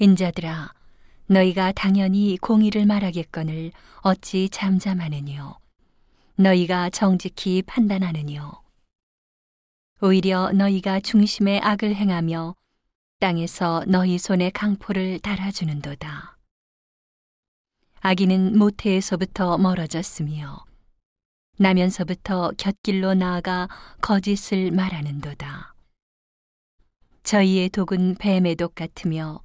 [0.00, 0.72] 인자들아
[1.26, 3.70] 너희가 당연히 공의를 말하겠거늘
[4.00, 5.56] 어찌 잠잠하느뇨?
[6.34, 8.60] 너희가 정직히 판단하느뇨?
[10.00, 12.56] 오히려 너희가 중심에 악을 행하며
[13.20, 16.38] 땅에서 너희 손에 강포를 달아주는도다.
[18.00, 20.64] 아기는 모태에서부터 멀어졌으며
[21.56, 23.68] 나면서부터 곁길로 나아가
[24.00, 25.72] 거짓을 말하는도다.
[27.22, 29.40] 저희의 독은 뱀의 독 같으며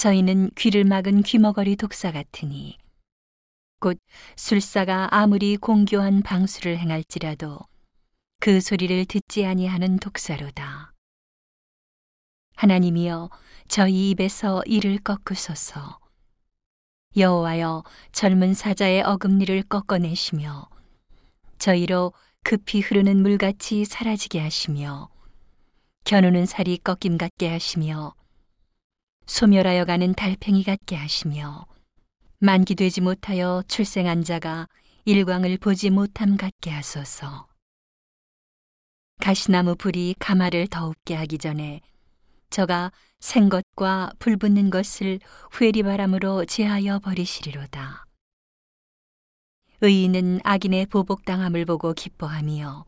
[0.00, 2.78] 저희는 귀를 막은 귀머거리 독사 같으니
[3.80, 3.98] 곧
[4.34, 7.58] 술사가 아무리 공교한 방수를 행할지라도
[8.40, 10.94] 그 소리를 듣지 아니하는 독사로다.
[12.56, 13.28] 하나님이여
[13.68, 15.98] 저희 입에서 이를 꺾으소서.
[17.18, 20.70] 여호와여 젊은 사자의 어금니를 꺾어내시며
[21.58, 25.10] 저희로 급히 흐르는 물같이 사라지게 하시며
[26.04, 28.14] 겨누는 살이 꺾임 같게 하시며
[29.30, 31.64] 소멸하여 가는 달팽이 같게 하시며
[32.40, 34.66] 만기되지 못하여 출생한 자가
[35.04, 37.46] 일광을 보지 못함 같게 하소서.
[39.20, 41.80] 가시나무 불이 가마를 더웁게 하기 전에
[42.50, 45.20] 저가 생것과 불붙는 것을
[45.58, 48.06] 회리바람으로 제하여 버리시리로다.
[49.80, 52.84] 의인은 악인의 보복당함을 보고 기뻐하며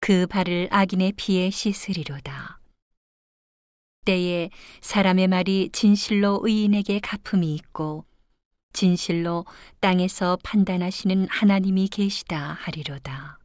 [0.00, 2.61] 그 발을 악인의 피에 씻으리로다.
[4.04, 4.50] 때에
[4.80, 8.04] 사람의 말이 진실로 의인에게 가품이 있고
[8.72, 9.44] 진실로
[9.80, 13.41] 땅에서 판단하시는 하나님이 계시다 하리로다.